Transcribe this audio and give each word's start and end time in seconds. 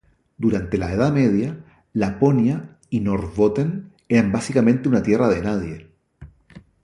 Durante 0.35 0.79
la 0.79 0.91
Edad 0.91 1.11
Media, 1.13 1.63
Laponia 1.93 2.75
y 2.89 3.01
Norrbotten 3.01 3.93
eran 4.09 4.31
básicamente 4.31 4.89
una 4.89 5.03
tierra 5.03 5.27
de 5.29 5.41
nadie. 5.43 5.91